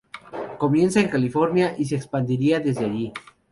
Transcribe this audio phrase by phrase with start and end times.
[0.57, 3.13] Comienza en California, y se expandirá desde allí.